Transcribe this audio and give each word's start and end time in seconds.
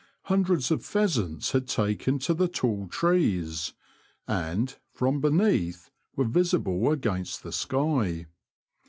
Hundreds 0.23 0.71
of 0.71 0.83
pheasants 0.83 1.51
had 1.51 1.67
taken 1.67 2.17
to 2.17 2.33
the 2.33 2.47
tall 2.47 2.87
trees, 2.87 3.73
and, 4.27 4.75
from 4.89 5.21
beneath, 5.21 5.91
were 6.15 6.25
visible 6.25 6.91
against 6.91 7.43
the 7.43 7.51
sky. 7.51 8.25